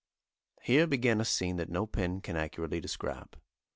Here 0.63 0.87
began 0.87 1.21
a 1.21 1.25
scene 1.25 1.57
that 1.57 1.69
no 1.69 1.85
pen 1.85 2.21
can 2.21 2.35
accurately 2.35 2.81
describe. 2.81 3.37